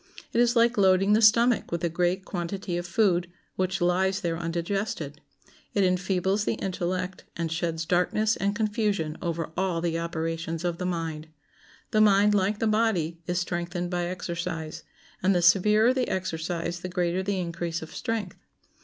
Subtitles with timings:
[0.33, 4.35] It is like loading the stomach with a great quantity of food, which lies there
[4.35, 5.21] undigested.
[5.75, 10.87] It enfeebles the intellect, and sheds darkness and confusion over all the operations of the
[10.87, 11.27] mind.
[11.91, 14.81] The mind, like the body, is strengthened by exercise,
[15.21, 18.37] and the severer the exercise the greater the increase of strength.